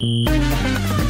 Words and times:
Thank 0.00 0.98
you. 0.98 1.07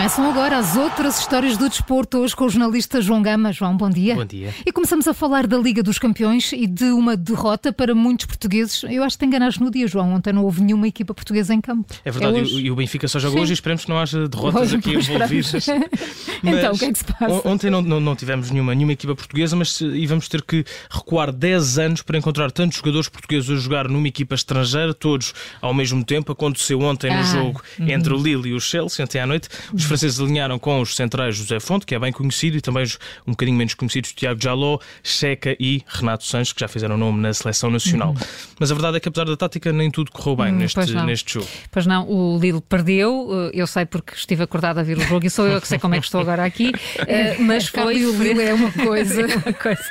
Começam 0.00 0.30
agora 0.30 0.56
as 0.56 0.78
outras 0.78 1.18
histórias 1.18 1.58
do 1.58 1.68
desporto, 1.68 2.16
hoje 2.20 2.34
com 2.34 2.46
o 2.46 2.48
jornalista 2.48 3.02
João 3.02 3.20
Gama. 3.20 3.52
João, 3.52 3.76
bom 3.76 3.90
dia. 3.90 4.14
Bom 4.14 4.24
dia. 4.24 4.54
E 4.64 4.72
começamos 4.72 5.06
a 5.06 5.12
falar 5.12 5.46
da 5.46 5.58
Liga 5.58 5.82
dos 5.82 5.98
Campeões 5.98 6.52
e 6.54 6.66
de 6.66 6.86
uma 6.86 7.18
derrota 7.18 7.70
para 7.70 7.94
muitos 7.94 8.24
portugueses. 8.24 8.82
Eu 8.84 9.04
acho 9.04 9.18
que 9.18 9.26
te 9.26 9.28
enganaste 9.28 9.60
no 9.62 9.70
dia, 9.70 9.86
João. 9.86 10.14
Ontem 10.14 10.32
não 10.32 10.42
houve 10.42 10.62
nenhuma 10.62 10.88
equipa 10.88 11.12
portuguesa 11.12 11.52
em 11.52 11.60
campo. 11.60 11.92
É 12.02 12.10
verdade, 12.10 12.38
é 12.38 12.42
e 12.44 12.70
o 12.70 12.76
Benfica 12.76 13.06
só 13.08 13.18
joga 13.18 13.34
Sim. 13.34 13.42
hoje 13.42 13.52
e 13.52 13.54
esperemos 13.54 13.84
que 13.84 13.90
não 13.90 13.98
haja 13.98 14.26
derrotas 14.26 14.62
hoje, 14.62 14.76
aqui 14.76 14.94
envolvidas. 14.94 15.66
então, 16.42 16.72
o 16.72 16.78
que 16.78 16.84
é 16.86 16.92
que 16.92 16.98
se 16.98 17.04
passa? 17.04 17.46
Ontem 17.46 17.68
não, 17.68 17.82
não, 17.82 18.00
não, 18.00 18.16
tivemos 18.16 18.50
nenhuma, 18.50 18.74
nenhuma 18.74 18.94
equipa 18.94 19.14
portuguesa, 19.14 19.54
mas 19.54 19.82
e 19.82 20.06
vamos 20.06 20.28
ter 20.28 20.40
que 20.40 20.64
recuar 20.90 21.30
10 21.30 21.78
anos 21.78 22.00
para 22.00 22.16
encontrar 22.16 22.50
tantos 22.50 22.78
jogadores 22.78 23.10
portugueses 23.10 23.50
a 23.50 23.56
jogar 23.56 23.86
numa 23.86 24.08
equipa 24.08 24.34
estrangeira, 24.34 24.94
todos 24.94 25.34
ao 25.60 25.74
mesmo 25.74 26.02
tempo. 26.02 26.32
Aconteceu 26.32 26.80
ontem 26.80 27.10
ah, 27.10 27.18
no 27.18 27.24
jogo 27.24 27.62
uhum. 27.78 27.90
entre 27.90 28.14
o 28.14 28.16
Lille 28.16 28.48
e 28.48 28.54
o 28.54 28.60
Chelsea, 28.60 29.04
ontem 29.04 29.20
à 29.20 29.26
noite. 29.26 29.50
Os 29.74 29.89
franceses 29.90 30.20
alinharam 30.20 30.56
com 30.56 30.80
os 30.80 30.94
centrais 30.94 31.34
José 31.34 31.58
Fonte, 31.58 31.84
que 31.84 31.96
é 31.96 31.98
bem 31.98 32.12
conhecido, 32.12 32.56
e 32.56 32.60
também 32.60 32.84
um 33.26 33.32
bocadinho 33.32 33.58
menos 33.58 33.74
conhecidos 33.74 34.12
Tiago 34.12 34.40
Jaló, 34.40 34.78
Checa 35.02 35.56
e 35.58 35.82
Renato 35.84 36.24
Sanches, 36.24 36.52
que 36.52 36.60
já 36.60 36.68
fizeram 36.68 36.96
nome 36.96 37.20
na 37.20 37.34
seleção 37.34 37.70
nacional. 37.70 38.10
Uhum. 38.10 38.26
Mas 38.60 38.70
a 38.70 38.74
verdade 38.74 38.98
é 38.98 39.00
que, 39.00 39.08
apesar 39.08 39.24
da 39.24 39.36
tática, 39.36 39.72
nem 39.72 39.90
tudo 39.90 40.12
correu 40.12 40.36
bem 40.36 40.52
uhum, 40.52 40.58
neste, 40.58 40.78
neste 41.04 41.34
jogo. 41.34 41.48
Pois 41.72 41.86
não, 41.86 42.08
o 42.08 42.38
Lille 42.38 42.60
perdeu, 42.60 43.28
eh, 43.32 43.50
eu 43.52 43.66
sei 43.66 43.84
porque 43.84 44.14
estive 44.14 44.44
acordado 44.44 44.78
a 44.78 44.82
ver 44.84 44.96
o 44.96 45.00
jogo 45.00 45.26
e 45.26 45.30
sou 45.30 45.46
eu 45.48 45.60
que 45.60 45.66
sei 45.66 45.78
como 45.78 45.96
é 45.96 45.98
que 45.98 46.04
estou 46.04 46.20
agora 46.20 46.44
aqui, 46.44 46.70
eh, 47.08 47.36
mas 47.42 47.66
foi. 47.66 48.04
o 48.04 48.22
Lille 48.22 48.42
é 48.42 48.54
uma 48.54 48.70
coisa. 48.70 49.22
é 49.26 49.36
uma 49.36 49.52
coisa. 49.52 49.84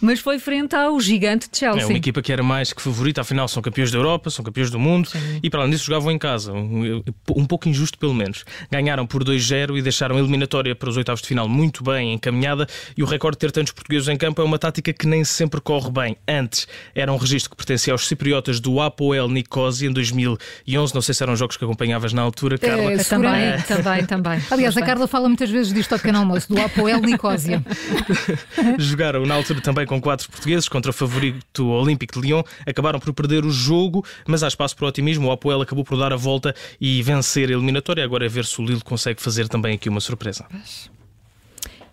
Mas 0.00 0.20
foi 0.20 0.38
frente 0.38 0.76
ao 0.76 1.00
gigante 1.00 1.50
de 1.50 1.58
Chelsea. 1.58 1.82
É 1.82 1.86
uma 1.86 1.96
equipa 1.98 2.22
que 2.22 2.32
era 2.32 2.44
mais 2.44 2.72
que 2.72 2.80
favorita, 2.80 3.22
afinal 3.22 3.48
são 3.48 3.60
campeões 3.60 3.90
da 3.90 3.98
Europa, 3.98 4.30
são 4.30 4.44
campeões 4.44 4.70
do 4.70 4.78
mundo 4.78 5.08
Sim. 5.08 5.40
e 5.42 5.50
para 5.50 5.60
além 5.60 5.72
disso 5.72 5.86
jogavam 5.86 6.12
em 6.12 6.18
casa, 6.18 6.52
um, 6.52 7.02
um 7.34 7.44
pouco 7.44 7.68
injusto 7.68 7.98
pelo 7.98 8.14
menos. 8.14 8.44
Ganharam 8.70 9.04
por 9.04 9.24
2-0 9.32 9.78
e 9.78 9.82
deixaram 9.82 10.18
eliminatória 10.18 10.74
para 10.74 10.88
os 10.88 10.96
oitavos 10.96 11.22
de 11.22 11.28
final 11.28 11.48
muito 11.48 11.82
bem 11.82 12.12
encaminhada 12.12 12.66
e 12.96 13.02
o 13.02 13.06
recorde 13.06 13.36
de 13.36 13.40
ter 13.40 13.50
tantos 13.50 13.72
portugueses 13.72 14.08
em 14.08 14.16
campo 14.16 14.40
é 14.40 14.44
uma 14.44 14.58
tática 14.58 14.92
que 14.92 15.06
nem 15.06 15.24
sempre 15.24 15.60
corre 15.60 15.90
bem. 15.90 16.16
Antes 16.28 16.66
era 16.94 17.12
um 17.12 17.16
registro 17.16 17.50
que 17.50 17.56
pertencia 17.56 17.92
aos 17.92 18.06
cipriotas 18.06 18.60
do 18.60 18.80
Apoel 18.80 19.28
Nicosia 19.28 19.88
em 19.88 19.92
2011. 19.92 20.94
Não 20.94 21.02
sei 21.02 21.14
se 21.14 21.22
eram 21.22 21.36
jogos 21.36 21.56
que 21.56 21.64
acompanhavas 21.64 22.12
na 22.12 22.22
altura, 22.22 22.58
Carla. 22.58 22.92
É, 22.92 22.98
também, 22.98 23.62
também, 23.66 24.06
também. 24.06 24.42
Aliás, 24.50 24.76
a 24.76 24.82
Carla 24.82 25.06
fala 25.06 25.28
muitas 25.28 25.50
vezes 25.50 25.72
disto 25.72 25.92
ao 25.92 25.98
pequeno 25.98 26.18
almoço, 26.18 26.48
do 26.48 26.60
Apoel 26.60 27.00
Nicosia. 27.00 27.62
Jogaram 28.78 29.24
na 29.24 29.34
altura 29.34 29.60
também 29.60 29.86
com 29.86 30.00
quatro 30.00 30.28
portugueses 30.30 30.68
contra 30.68 30.90
o 30.90 30.94
favorito 30.94 31.68
Olímpico 31.68 32.20
de 32.20 32.26
Lyon. 32.26 32.42
Acabaram 32.66 33.00
por 33.00 33.12
perder 33.12 33.44
o 33.44 33.50
jogo, 33.50 34.04
mas 34.26 34.42
há 34.42 34.48
espaço 34.48 34.76
para 34.76 34.86
o 34.86 34.88
otimismo. 34.88 35.28
O 35.28 35.32
Apoel 35.32 35.62
acabou 35.62 35.84
por 35.84 35.96
dar 35.96 36.12
a 36.12 36.16
volta 36.16 36.54
e 36.80 37.02
vencer 37.02 37.48
a 37.48 37.52
eliminatória. 37.52 38.04
Agora 38.04 38.26
é 38.26 38.28
ver 38.28 38.44
se 38.44 38.60
o 38.60 38.64
Lille 38.64 38.82
consegue 38.82 39.21
fazer 39.22 39.48
também 39.48 39.74
aqui 39.74 39.88
uma 39.88 40.00
surpresa. 40.00 40.46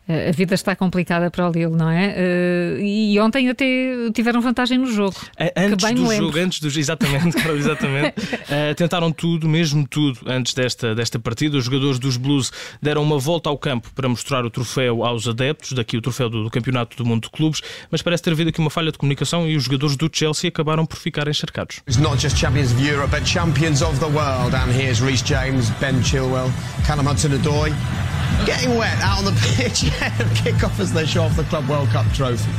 A 0.10 0.32
vida 0.32 0.56
está 0.56 0.76
complicada 0.76 1.30
para 1.30 1.48
o 1.48 1.52
Lille, 1.52 1.76
não 1.76 1.88
é? 1.88 2.16
Uh, 2.18 2.82
e 2.82 3.20
ontem 3.20 3.48
até 3.48 4.10
tiveram 4.12 4.42
vantagem 4.42 4.80
no 4.80 4.92
jogo. 4.92 5.16
Antes 5.56 5.94
do 5.94 6.16
jogo, 6.16 6.40
antes 6.40 6.60
dos. 6.60 6.76
Exatamente, 6.76 7.38
exatamente. 7.56 8.20
uh, 8.20 8.74
tentaram 8.76 9.12
tudo, 9.12 9.48
mesmo 9.48 9.88
tudo, 9.88 10.20
antes 10.26 10.56
desta, 10.56 10.96
desta 10.96 11.20
partida. 11.20 11.58
Os 11.58 11.66
jogadores 11.66 12.00
dos 12.00 12.18
Blues 12.18 12.52
deram 12.82 13.04
uma 13.04 13.20
volta 13.20 13.52
ao 13.52 13.58
campo 13.58 13.92
para 13.94 14.10
mostrar 14.10 14.44
o 14.44 14.50
troféu 14.50 15.04
aos 15.04 15.28
adeptos, 15.28 15.74
daqui 15.74 15.96
o 15.96 16.02
troféu 16.02 16.28
do, 16.28 16.44
do 16.44 16.50
Campeonato 16.50 16.98
do 16.98 17.06
Mundo 17.06 17.26
de 17.26 17.30
Clubes, 17.30 17.62
mas 17.92 18.02
parece 18.02 18.24
ter 18.24 18.32
havido 18.32 18.50
aqui 18.50 18.60
uma 18.60 18.72
falha 18.72 18.92
de 18.92 18.98
comunicação 18.98 19.48
e 19.48 19.56
os 19.56 19.66
jogadores 19.66 19.96
do 19.96 20.10
Chelsea 20.12 20.48
acabaram 20.48 20.88
por 20.88 20.98
ficar 20.98 21.28
encharcados. 21.28 21.82
It's 21.88 21.98
not 21.98 22.20
just 22.20 22.36
champions 22.36 22.72
of 22.72 22.84
Europe, 22.84 23.16
but 23.16 23.28
champions 23.28 23.84
of 23.84 24.00
the 24.00 24.08
world. 24.08 24.56
And 24.56 24.72
here's 24.72 25.02
Reece 25.02 25.24
James, 25.24 25.70
Ben 25.80 26.02
Chilwell, 26.02 26.50
Callum 26.88 27.08
Hudson-Odoi. 27.08 28.19
Getting 28.46 28.78
wet 28.78 29.00
out 29.02 29.20
on 29.20 29.26
the 29.26 29.32
pitch 29.56 29.84
ahead 29.84 30.20
of 30.26 30.34
kick-off 30.36 30.80
as 30.80 30.94
they 30.94 31.06
show 31.06 31.24
off 31.24 31.36
the 31.36 31.44
Club 31.44 31.68
World 31.70 31.90
Cup 31.90 32.06
trophy. 32.14 32.52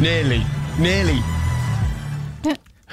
Nearly, 0.00 0.42
nearly 0.78 1.20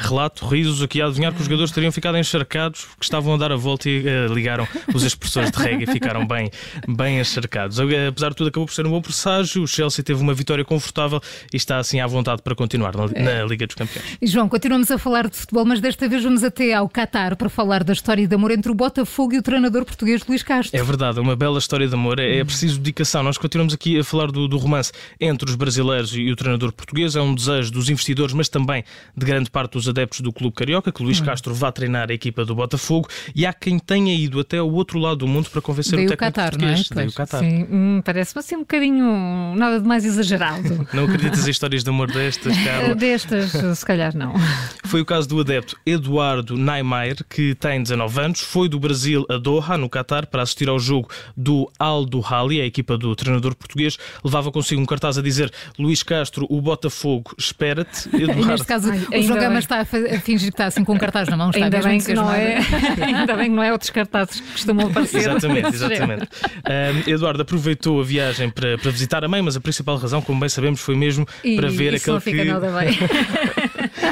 relato, 0.02 0.46
risos 0.46 0.82
aqui 0.82 1.02
a 1.02 1.06
adivinhar 1.06 1.34
que 1.34 1.40
os 1.40 1.46
jogadores 1.46 1.72
teriam 1.72 1.92
ficado 1.92 2.18
encharcados 2.18 2.86
porque 2.86 3.04
estavam 3.04 3.34
a 3.34 3.38
dar 3.38 3.52
a 3.52 3.56
volta 3.56 3.90
e 3.90 4.00
uh, 4.00 4.34
ligaram 4.34 4.68
os 4.94 5.04
expressores 5.04 5.52
de 5.52 5.58
reggae 5.58 5.84
e 5.84 5.88
ficaram 5.88 6.26
bem, 6.26 6.50
bem 6.88 7.20
encharcados. 7.20 7.80
Apesar 7.80 8.30
de 8.30 8.36
tudo, 8.36 8.48
acabou 8.48 8.66
por 8.66 8.74
ser 8.74 8.86
um 8.86 8.92
bom 8.92 9.02
presságio. 9.02 9.64
O 9.64 9.68
Chelsea 9.68 10.04
teve 10.04 10.22
uma 10.22 10.34
vitória 10.34 10.66
confortável 10.66 11.22
e 11.54 11.58
está 11.58 11.78
assim 11.78 12.00
à 12.00 12.08
vontade 12.08 12.42
para 12.42 12.56
continuar 12.56 12.96
na, 12.96 13.08
na 13.08 13.44
Liga 13.46 13.66
dos 13.66 13.76
Campeões. 13.76 14.18
E 14.22 14.28
João, 14.28 14.50
continuamos 14.50 14.90
a 14.92 14.98
falar 14.98 15.30
de 15.30 15.38
futebol, 15.38 15.66
mas 15.66 15.80
desta 15.80 16.08
vez 16.08 16.24
vamos 16.24 16.44
até 16.44 16.74
ao 16.74 16.90
Qatar 16.90 17.36
para 17.36 17.50
falar 17.50 17.84
da 17.84 17.94
história 17.94 18.28
de 18.28 18.36
amor 18.36 18.52
entre 18.52 18.72
o 18.72 18.76
Botafogo 18.76 19.34
e 19.34 19.38
o 19.38 19.42
treinador 19.42 19.86
português 19.86 20.26
Luís 20.28 20.44
Castro. 20.44 20.80
É 20.80 20.84
verdade, 20.84 21.20
uma 21.20 21.36
bela 21.36 21.60
história 21.60 21.88
de 21.88 21.94
amor. 21.94 22.20
É, 22.20 22.40
é 22.40 22.44
preciso 22.44 22.80
dedicação. 22.80 23.24
Nós 23.24 23.38
continuamos 23.38 23.74
aqui 23.74 24.00
a 24.00 24.04
falar 24.04 24.32
do, 24.32 24.48
do 24.48 24.58
romance 24.58 24.92
entre 25.20 25.50
os 25.50 25.56
brasileiros 25.56 26.16
e 26.16 26.32
o 26.32 26.36
treinador 26.36 26.72
português. 26.72 27.16
É 27.16 27.22
um 27.22 27.34
desejo 27.34 27.72
dos 27.72 27.90
investidores, 27.90 28.34
mas 28.34 28.50
também 28.50 28.84
de 29.16 29.26
grande 29.26 29.50
parte 29.50 29.74
dos 29.74 29.88
adeptos 29.92 30.22
do 30.22 30.34
clube 30.34 30.56
carioca, 30.56 30.92
que 30.92 31.04
Luís 31.04 31.22
hum. 31.22 31.26
Castro 31.26 31.54
vá 31.54 31.72
treinar 31.72 32.10
a 32.10 32.14
equipa 32.14 32.44
do 32.44 32.56
Botafogo, 32.56 33.08
e 33.36 33.46
há 33.46 33.54
quem 33.54 33.78
tenha 33.78 34.14
ido 34.14 34.40
até 34.40 34.58
ao 34.58 34.72
outro 34.72 34.98
lado 35.00 35.18
do 35.18 35.28
mundo 35.28 35.50
para 35.50 35.62
convencer 35.62 35.98
Daí 35.98 36.06
o 36.06 36.10
técnico 36.10 36.34
Qatar, 36.34 36.52
português. 36.52 36.90
Não 36.90 37.02
é? 37.02 37.06
o 37.06 37.12
Qatar. 37.12 37.40
Sim, 37.40 37.68
hum, 37.72 38.02
parece-me 38.04 38.40
assim 38.40 38.56
um 38.56 38.62
bocadinho 38.62 39.56
nada 39.56 39.80
de 39.80 39.88
mais 39.88 40.06
exagerado. 40.06 40.88
não 40.94 41.06
acreditas 41.06 41.48
em 41.48 41.52
histórias 41.52 41.84
de 41.84 41.90
amor 41.90 42.12
destas, 42.12 42.58
Carla? 42.58 42.96
Destas, 42.96 43.52
se 43.52 43.86
calhar 43.86 44.16
não. 44.16 44.34
Foi 44.86 45.02
o 45.02 45.06
caso 45.06 45.28
do 45.30 45.40
adepto 45.40 45.78
Eduardo 45.86 46.58
Naimair, 46.58 47.24
que 47.30 47.56
tem 47.56 47.82
19 47.82 48.20
anos, 48.20 48.42
foi 48.42 48.68
do 48.68 48.80
Brasil 48.80 49.26
a 49.30 49.38
Doha, 49.38 49.78
no 49.78 49.90
Qatar, 49.90 50.28
para 50.28 50.42
assistir 50.42 50.68
ao 50.68 50.78
jogo 50.78 51.10
do 51.36 51.72
Al 51.80 52.06
Duhali, 52.06 52.60
a 52.60 52.66
equipa 52.66 52.98
do 52.98 53.16
treinador 53.16 53.56
português. 53.56 53.98
Levava 54.24 54.52
consigo 54.52 54.82
um 54.82 54.86
cartaz 54.86 55.18
a 55.18 55.22
dizer 55.22 55.52
Luís 55.80 56.04
Castro, 56.04 56.46
o 56.50 56.62
Botafogo, 56.62 57.34
espera-te. 57.38 58.10
Neste 58.46 58.68
caso, 58.68 58.92
Ai, 58.92 59.20
o 59.20 59.24
Jogama 59.24 59.60
está 59.72 59.80
a 59.80 60.20
fingir 60.20 60.50
que 60.50 60.54
está 60.54 60.66
assim 60.66 60.84
com 60.84 60.94
um 60.94 60.98
cartaz 60.98 61.28
na 61.30 61.38
mão. 61.38 61.50
Está 61.50 61.66
ainda, 61.66 61.82
bem 61.82 62.00
que 62.00 62.14
não 62.14 62.32
é, 62.32 62.58
ainda 63.02 63.36
bem 63.36 63.50
que 63.50 63.56
não 63.56 63.64
é 63.64 63.72
outros 63.72 63.90
cartazes 63.90 64.40
que 64.42 64.52
costumam 64.52 64.88
aparecer. 64.88 65.20
Exatamente, 65.20 65.68
exatamente. 65.70 66.28
um, 66.28 67.10
Eduardo 67.10 67.42
aproveitou 67.42 68.02
a 68.02 68.04
viagem 68.04 68.50
para, 68.50 68.78
para 68.78 68.92
visitar 68.92 69.24
a 69.24 69.28
mãe, 69.28 69.42
mas 69.42 69.56
a 69.56 69.62
principal 69.62 69.98
razão, 69.98 70.22
como 70.22 70.40
bem 70.40 70.50
sabemos, 70.50 70.82
foi 70.82 70.96
mesmo 70.96 71.28
e 71.44 71.56
para 71.56 71.70
ver 71.70 71.96
aquele 71.96 72.14
não 72.14 72.22
fica 72.22 72.44
que... 72.44 72.44
nada 72.44 72.72
bem. 72.72 72.98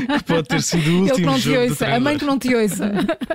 que 0.08 0.24
pode 0.24 0.48
ter 0.48 0.62
sido 0.62 0.90
o 0.90 1.02
último 1.02 1.38
jogo 1.38 1.68
do 1.68 1.76
treinador. 1.76 1.96
A 1.96 2.00
mãe 2.00 2.18
que 2.18 2.26
não 2.26 2.40
te 2.40 2.56
ouça. 2.56 2.92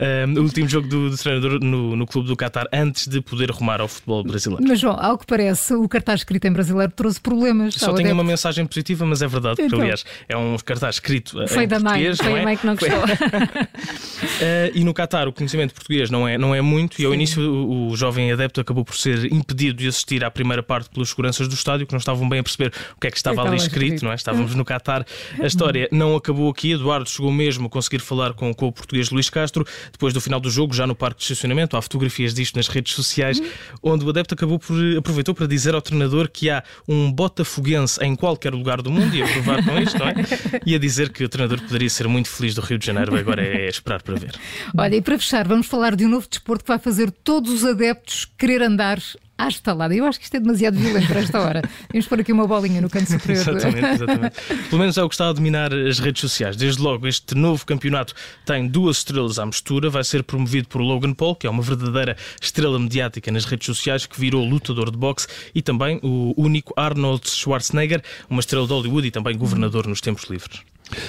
Um, 0.00 0.38
o 0.38 0.42
último 0.42 0.68
jogo 0.68 0.88
do, 0.88 1.10
do 1.10 1.16
treinador 1.16 1.62
no, 1.62 1.96
no 1.96 2.06
clube 2.06 2.28
do 2.28 2.36
Qatar 2.36 2.66
antes 2.72 3.06
de 3.06 3.20
poder 3.20 3.50
rumar 3.50 3.80
ao 3.80 3.88
futebol 3.88 4.22
brasileiro. 4.22 4.64
Mas, 4.66 4.80
João, 4.80 4.96
ao 4.98 5.18
que 5.18 5.26
parece, 5.26 5.74
o 5.74 5.88
cartaz 5.88 6.20
escrito 6.20 6.46
em 6.46 6.52
brasileiro 6.52 6.92
trouxe 6.94 7.20
problemas. 7.20 7.74
Só 7.74 7.92
tem 7.92 8.10
uma 8.10 8.24
mensagem 8.24 8.64
positiva, 8.64 9.04
mas 9.04 9.20
é 9.20 9.28
verdade, 9.28 9.56
porque, 9.56 9.66
então. 9.66 9.80
aliás, 9.80 10.04
é 10.28 10.36
um 10.36 10.56
cartaz 10.58 10.96
escrito 10.96 11.46
foi 11.48 11.64
em 11.64 11.68
da. 11.68 11.80
Mãe, 11.80 12.14
foi 12.14 12.32
é? 12.32 12.40
a 12.40 12.44
mãe 12.44 12.56
que 12.56 12.66
não 12.66 12.74
gostou. 12.74 12.98
uh, 12.98 14.70
e 14.74 14.84
no 14.84 14.94
Qatar 14.94 15.28
o 15.28 15.32
conhecimento 15.32 15.74
português 15.74 16.10
não 16.10 16.26
é, 16.26 16.38
não 16.38 16.54
é 16.54 16.60
muito, 16.60 16.96
Sim. 16.96 17.02
e 17.02 17.06
ao 17.06 17.14
início 17.14 17.42
o, 17.42 17.88
o, 17.88 17.96
jovem 17.96 18.32
adepto 18.32 18.60
acabou 18.60 18.84
por 18.84 18.96
ser 18.96 19.32
impedido 19.32 19.78
de 19.78 19.88
assistir 19.88 20.24
à 20.24 20.30
primeira 20.30 20.62
parte 20.62 20.88
pelos 20.90 21.10
seguranças 21.10 21.48
do 21.48 21.54
estádio, 21.54 21.86
que 21.86 21.92
não 21.92 21.98
estavam 21.98 22.28
bem 22.28 22.40
a 22.40 22.42
perceber 22.42 22.72
o 22.96 23.00
que 23.00 23.06
é 23.06 23.10
que 23.10 23.16
estava 23.16 23.42
ali 23.42 23.56
escrito, 23.56 23.82
escrito, 23.82 24.04
não 24.04 24.12
é? 24.12 24.14
Estávamos 24.14 24.54
no 24.54 24.64
Qatar. 24.64 25.04
A 25.38 25.46
história 25.46 25.88
não 26.00 26.16
acabou 26.16 26.50
aqui. 26.50 26.72
Eduardo 26.72 27.08
chegou 27.08 27.30
mesmo 27.30 27.66
a 27.66 27.70
conseguir 27.70 28.00
falar 28.00 28.32
com, 28.32 28.52
com 28.54 28.68
o 28.68 28.72
português 28.72 29.10
Luís 29.10 29.28
Castro. 29.28 29.66
Depois 29.92 30.14
do 30.14 30.20
final 30.20 30.40
do 30.40 30.50
jogo, 30.50 30.74
já 30.74 30.86
no 30.86 30.94
parque 30.94 31.18
de 31.18 31.24
estacionamento, 31.24 31.76
há 31.76 31.82
fotografias 31.82 32.32
disto 32.32 32.56
nas 32.56 32.68
redes 32.68 32.94
sociais, 32.94 33.38
uhum. 33.38 33.50
onde 33.82 34.04
o 34.04 34.08
adepto 34.08 34.34
acabou 34.34 34.58
por, 34.58 34.74
aproveitou 34.96 35.34
para 35.34 35.46
dizer 35.46 35.74
ao 35.74 35.82
treinador 35.82 36.28
que 36.30 36.48
há 36.48 36.64
um 36.88 37.12
botafoguense 37.12 38.02
em 38.02 38.16
qualquer 38.16 38.54
lugar 38.54 38.80
do 38.80 38.90
mundo 38.90 39.14
e 39.14 39.22
a 39.22 39.28
provar 39.28 39.64
com 39.64 39.78
isto, 39.78 39.98
não 39.98 40.08
é? 40.08 40.14
E 40.66 40.74
a 40.74 40.78
dizer 40.78 41.10
que 41.10 41.24
o 41.24 41.28
treinador 41.28 41.60
poderia 41.60 41.88
ser 41.88 42.08
muito 42.08 42.28
feliz 42.28 42.54
do 42.54 42.60
Rio 42.60 42.78
de 42.78 42.86
Janeiro. 42.86 43.16
Agora 43.16 43.42
é 43.42 43.68
esperar 43.68 44.02
para 44.02 44.14
ver. 44.14 44.34
Olha, 44.76 44.96
e 44.96 45.02
para 45.02 45.18
fechar, 45.18 45.46
vamos 45.46 45.66
falar 45.66 45.94
de 45.94 46.04
um 46.04 46.08
novo 46.08 46.26
desporto 46.28 46.64
que 46.64 46.68
vai 46.68 46.78
fazer 46.78 47.10
todos 47.10 47.52
os 47.52 47.64
adeptos 47.64 48.26
querer 48.38 48.62
andar 48.62 48.98
à 49.44 49.48
estalada. 49.48 49.94
Eu 49.94 50.04
acho 50.04 50.18
que 50.18 50.24
isto 50.24 50.36
é 50.36 50.40
demasiado 50.40 50.78
violento 50.78 51.08
para 51.08 51.20
esta 51.20 51.40
hora. 51.40 51.62
Vamos 51.90 52.06
pôr 52.06 52.20
aqui 52.20 52.32
uma 52.32 52.46
bolinha 52.46 52.80
no 52.80 52.90
canto 52.90 53.10
superior. 53.10 53.40
exatamente, 53.40 53.86
exatamente. 53.94 54.36
Pelo 54.68 54.80
menos 54.80 54.98
é 54.98 55.02
o 55.02 55.08
que 55.08 55.14
está 55.14 55.28
a 55.28 55.32
dominar 55.32 55.72
as 55.72 55.98
redes 55.98 56.20
sociais. 56.20 56.56
Desde 56.56 56.82
logo, 56.82 57.06
este 57.06 57.34
novo 57.34 57.64
campeonato 57.64 58.14
tem 58.44 58.68
duas 58.68 58.98
estrelas 58.98 59.38
à 59.38 59.46
mistura. 59.46 59.88
Vai 59.88 60.04
ser 60.04 60.22
promovido 60.22 60.68
por 60.68 60.80
Logan 60.80 61.14
Paul, 61.14 61.34
que 61.34 61.46
é 61.46 61.50
uma 61.50 61.62
verdadeira 61.62 62.16
estrela 62.40 62.78
mediática 62.78 63.30
nas 63.30 63.44
redes 63.44 63.66
sociais, 63.66 64.06
que 64.06 64.20
virou 64.20 64.44
lutador 64.44 64.90
de 64.90 64.98
boxe, 64.98 65.26
e 65.54 65.62
também 65.62 65.98
o 66.02 66.34
único 66.36 66.74
Arnold 66.76 67.28
Schwarzenegger, 67.28 68.02
uma 68.28 68.40
estrela 68.40 68.66
de 68.66 68.72
Hollywood 68.72 69.08
e 69.08 69.10
também 69.10 69.36
governador 69.36 69.86
nos 69.86 70.00
tempos 70.00 70.24
livres. 70.24 70.60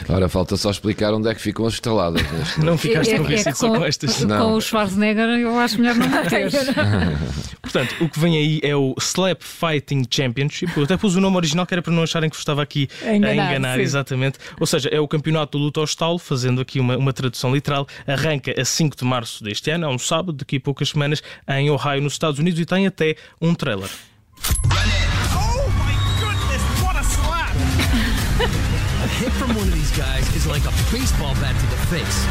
Ora, 0.10 0.30
falta 0.30 0.58
só 0.58 0.72
explicar 0.72 1.14
onde 1.14 1.30
é 1.30 1.34
que 1.34 1.42
ficam 1.42 1.66
as 1.66 1.74
estaladas. 1.74 2.24
Não 2.58 2.78
ficaste 2.78 3.14
é, 3.14 3.18
convencido 3.18 3.50
é, 3.50 3.52
é, 3.52 3.56
só 3.56 3.70
com 3.70 3.86
estas. 3.86 4.22
Não. 4.22 4.46
Com 4.46 4.54
o 4.54 4.62
Schwarzenegger, 4.62 5.30
eu 5.40 5.58
acho 5.60 5.80
melhor 5.80 5.96
não 5.96 6.08
meter. 6.08 6.50
Portanto, 7.62 7.96
o 8.02 8.10
que 8.10 8.20
vem 8.20 8.38
aí 8.38 8.60
é 8.64 8.76
o 8.76 8.94
Slap 9.00 9.42
Fighting 9.42 10.04
Championship. 10.10 10.72
Eu 10.76 10.84
até 10.84 10.98
pus 10.98 11.16
o 11.16 11.22
nome 11.22 11.38
original 11.38 11.66
que 11.66 11.74
era 11.74 11.82
para 11.82 11.94
não 11.94 12.04
acharem 12.04 12.30
que 12.30 12.36
estava 12.36 12.62
aqui 12.62 12.90
a 13.04 13.16
enganar, 13.16 13.42
a 13.42 13.50
enganar 13.50 13.80
exatamente. 13.80 14.38
Ou 14.60 14.68
seja, 14.68 14.90
é 14.90 15.00
o 15.00 15.08
campeonato 15.08 15.58
de 15.58 15.64
luta 15.64 15.80
ao 15.80 15.86
estalo, 15.86 16.20
fazendo 16.20 16.62
aqui 16.62 16.80
uma, 16.80 16.98
uma 16.98 17.14
tradução 17.14 17.54
literal. 17.54 17.88
Arranca 18.06 18.54
a 18.60 18.66
5 18.66 18.98
de 18.98 19.06
março 19.06 19.44
deste 19.44 19.72
ano, 19.72 19.86
é 19.86 19.90
um 19.90 20.00
sábado, 20.00 20.34
daqui 20.34 20.58
a 20.58 20.60
poucas 20.60 20.90
semanas, 20.90 21.24
em 21.48 21.70
Ohio, 21.70 22.02
nos 22.02 22.14
Estados 22.14 22.40
Unidos, 22.40 22.60
e 22.60 22.66
tem 22.66 22.88
até 22.88 23.16
um 23.40 23.56
trailer. 23.56 23.90
hit 29.08 29.32
from 29.34 29.56
one 29.56 29.68
of 29.68 29.74
these 29.74 29.96
guys 29.98 30.28
is 30.36 30.46
like 30.48 30.66
a 30.66 30.74
baseball 30.92 31.34
bat 31.36 31.56
to 31.60 31.68
the 31.68 31.82
face. 31.90 32.26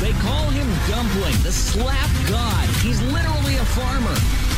They 0.00 0.12
call 0.20 0.48
him 0.50 0.66
Dumpling, 0.88 1.36
the 1.42 1.52
slap 1.52 2.10
god. 2.28 2.68
He's 2.82 3.00
literally 3.02 3.56
a 3.56 3.64
farmer. 3.64 4.49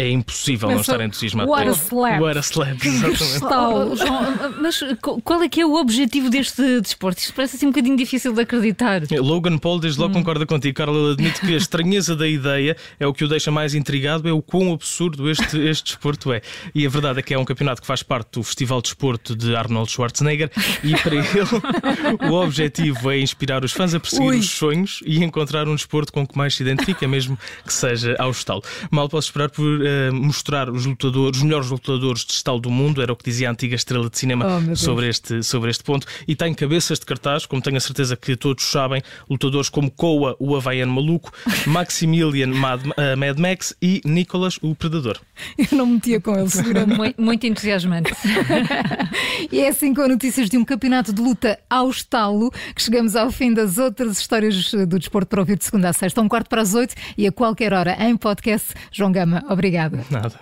É 0.00 0.10
impossível 0.10 0.68
mas, 0.68 0.76
não 0.76 0.80
estar 0.80 1.00
entusiasmado. 1.04 1.50
What 1.50 1.68
a 1.68 1.72
slap. 1.72 2.20
What 2.20 2.38
a 2.38 2.40
slap, 2.40 2.82
exatamente. 2.82 3.98
João, 3.98 4.54
mas 4.60 4.80
qual 5.22 5.42
é 5.42 5.48
que 5.48 5.60
é 5.60 5.66
o 5.66 5.74
objetivo 5.74 6.30
deste 6.30 6.80
desporto? 6.80 7.20
Isto 7.20 7.34
parece 7.34 7.56
assim 7.56 7.66
um 7.66 7.70
bocadinho 7.70 7.96
difícil 7.96 8.32
de 8.32 8.40
acreditar. 8.40 9.02
Logan 9.18 9.58
Paul 9.58 9.78
desde 9.78 10.00
logo 10.00 10.12
hum. 10.12 10.20
concorda 10.20 10.46
contigo, 10.46 10.74
Carla. 10.74 10.96
Ele 10.96 11.12
admite 11.12 11.40
que 11.40 11.52
a 11.52 11.56
estranheza 11.56 12.16
da 12.16 12.26
ideia 12.26 12.76
é 12.98 13.06
o 13.06 13.12
que 13.12 13.24
o 13.24 13.28
deixa 13.28 13.50
mais 13.50 13.74
intrigado, 13.74 14.26
é 14.26 14.32
o 14.32 14.40
quão 14.40 14.72
absurdo 14.72 15.28
este, 15.30 15.58
este 15.58 15.84
desporto 15.84 16.32
é. 16.32 16.40
E 16.74 16.86
a 16.86 16.88
verdade 16.88 17.18
é 17.18 17.22
que 17.22 17.34
é 17.34 17.38
um 17.38 17.44
campeonato 17.44 17.82
que 17.82 17.86
faz 17.86 18.02
parte 18.02 18.38
do 18.38 18.42
Festival 18.42 18.80
de 18.80 18.88
Desporto 18.88 19.36
de 19.36 19.54
Arnold 19.54 19.90
Schwarzenegger 19.90 20.50
e 20.82 20.96
para 20.96 21.16
ele 21.16 22.24
o 22.30 22.34
objetivo 22.34 23.10
é 23.10 23.18
inspirar 23.18 23.64
os 23.64 23.72
fãs 23.72 23.94
a 23.94 24.00
perseguir 24.00 24.28
Ui. 24.28 24.38
os 24.38 24.50
sonhos 24.50 25.00
e 25.04 25.22
encontrar 25.22 25.68
um 25.68 25.74
desporto 25.74 26.10
com 26.10 26.26
que 26.26 26.38
mais 26.38 26.54
se 26.54 26.62
identifica, 26.62 27.06
mesmo 27.06 27.38
que 27.66 27.72
seja 27.72 28.16
ao 28.18 28.30
estalo. 28.30 28.62
Mal 28.90 29.08
posso 29.08 29.28
esperar 29.28 29.50
por 29.50 29.89
uh, 30.10 30.14
mostrar 30.14 30.70
os 30.70 30.86
lutadores, 30.86 31.38
os 31.38 31.42
melhores 31.42 31.70
lutadores 31.70 32.24
de 32.24 32.32
estalo 32.32 32.60
do 32.60 32.70
mundo, 32.70 33.02
era 33.02 33.12
o 33.12 33.16
que 33.16 33.24
dizia 33.24 33.48
a 33.48 33.52
antiga 33.52 33.74
estrela 33.74 34.08
de 34.08 34.18
cinema 34.18 34.46
oh, 34.46 34.76
sobre, 34.76 35.08
este, 35.08 35.42
sobre 35.42 35.70
este 35.70 35.82
ponto. 35.82 36.06
E 36.26 36.34
tem 36.34 36.54
cabeças 36.54 36.98
de 36.98 37.06
cartaz, 37.06 37.46
como 37.46 37.60
tenho 37.62 37.76
a 37.76 37.80
certeza 37.80 38.16
que 38.16 38.36
todos 38.36 38.64
sabem, 38.64 39.02
lutadores 39.28 39.68
como 39.68 39.90
Koa, 39.90 40.36
o 40.38 40.56
Havaiano 40.56 40.92
Maluco, 40.92 41.32
Maximilian 41.66 42.48
Mad, 42.48 42.84
uh, 42.86 43.16
Mad 43.16 43.38
Max 43.38 43.74
e 43.80 44.00
Nicholas, 44.04 44.58
o 44.62 44.74
Predador. 44.74 45.18
Eu 45.58 45.78
não 45.78 45.86
metia 45.86 46.20
com 46.20 46.38
ele, 46.38 46.48
seguramente. 46.48 46.96
muito, 46.96 47.22
muito 47.22 47.46
entusiasmante. 47.46 48.12
e 49.50 49.60
é 49.60 49.68
assim 49.68 49.94
com 49.94 50.06
notícias 50.06 50.48
de 50.48 50.56
um 50.56 50.64
campeonato 50.64 51.12
de 51.12 51.20
luta 51.20 51.58
ao 51.68 51.90
estalo 51.90 52.50
que 52.74 52.82
chegamos 52.82 53.16
ao 53.16 53.30
fim 53.30 53.52
das 53.52 53.78
outras 53.78 54.18
histórias 54.18 54.72
do 54.72 54.98
desporto 54.98 55.28
para 55.28 55.40
ouvir 55.40 55.56
de 55.56 55.64
segunda 55.64 55.88
a 55.88 55.92
sexta, 55.92 56.20
um 56.20 56.28
quarto 56.28 56.48
para 56.48 56.62
as 56.62 56.74
oito 56.74 56.94
e 57.16 57.26
a 57.26 57.32
qualquer 57.32 57.72
hora 57.72 57.96
em 58.00 58.16
podcast. 58.16 58.74
João 58.92 59.12
Gama, 59.12 59.44
obrigado. 59.48 59.79
Obrigada. 59.86 60.04
Nada. 60.10 60.40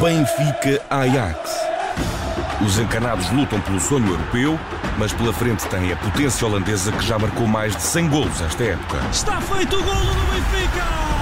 Benfica 0.00 0.80
Ajax. 0.90 1.58
Os 2.64 2.78
encanados 2.78 3.30
lutam 3.30 3.60
pelo 3.60 3.80
sonho 3.80 4.08
europeu, 4.08 4.58
mas 4.96 5.12
pela 5.12 5.32
frente 5.32 5.66
tem 5.68 5.92
a 5.92 5.96
potência 5.96 6.46
holandesa 6.46 6.90
que 6.92 7.04
já 7.04 7.18
marcou 7.18 7.46
mais 7.46 7.76
de 7.76 7.82
100 7.82 8.08
golos 8.08 8.40
esta 8.40 8.64
época. 8.64 8.98
Está 9.10 9.40
feito 9.40 9.76
o 9.76 9.82
golo 9.82 10.14
do 10.14 10.32
Benfica! 10.32 11.17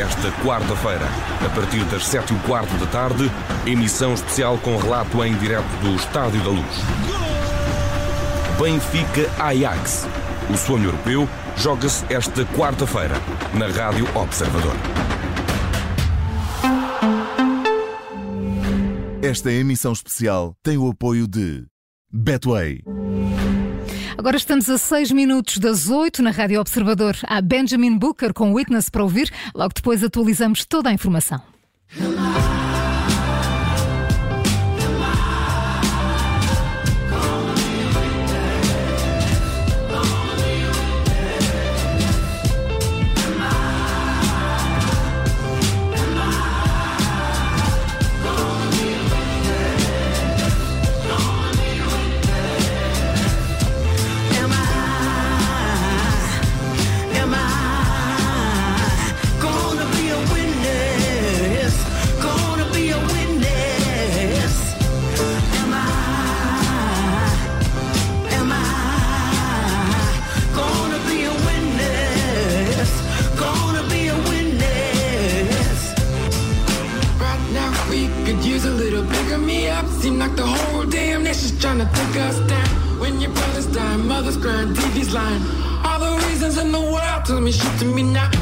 Esta 0.00 0.30
quarta-feira, 0.42 1.06
a 1.44 1.48
partir 1.54 1.84
das 1.84 2.06
7 2.06 2.32
e 2.32 2.38
quarto 2.38 2.74
da 2.78 2.86
tarde, 2.86 3.30
emissão 3.66 4.14
especial 4.14 4.56
com 4.58 4.76
relato 4.78 5.22
em 5.22 5.36
direto 5.36 5.68
do 5.82 5.94
Estádio 5.94 6.42
da 6.42 6.48
Luz. 6.48 6.76
Benfica 8.60 9.30
Ajax. 9.38 10.06
O 10.52 10.56
sonho 10.56 10.86
europeu 10.86 11.28
joga-se 11.56 12.04
esta 12.12 12.44
quarta-feira 12.46 13.14
na 13.52 13.66
Rádio 13.66 14.06
Observador. 14.16 14.74
Esta 19.22 19.52
emissão 19.52 19.92
especial 19.92 20.54
tem 20.62 20.78
o 20.78 20.88
apoio 20.88 21.28
de 21.28 21.66
Betway. 22.10 22.82
Agora 24.20 24.36
estamos 24.36 24.68
a 24.68 24.76
6 24.76 25.12
minutos 25.12 25.56
das 25.56 25.88
8 25.88 26.22
na 26.22 26.30
Rádio 26.30 26.60
Observador. 26.60 27.16
Há 27.26 27.40
Benjamin 27.40 27.96
Booker 27.96 28.34
com 28.34 28.52
Witness 28.52 28.90
para 28.90 29.02
ouvir. 29.02 29.32
Logo 29.54 29.72
depois 29.74 30.04
atualizamos 30.04 30.66
toda 30.66 30.90
a 30.90 30.92
informação. 30.92 31.40
coming, 87.50 87.52
shoot 87.52 87.78
to 87.80 87.84
me 87.86 88.02
now. 88.02 88.39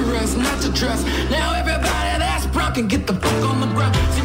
not 0.00 0.60
to 0.60 0.72
trust. 0.72 1.06
Now 1.30 1.54
everybody 1.54 2.18
that's 2.18 2.46
broken, 2.46 2.88
get 2.88 3.06
the 3.06 3.14
fuck 3.14 3.44
on 3.44 3.60
the 3.60 3.66
ground. 3.68 4.23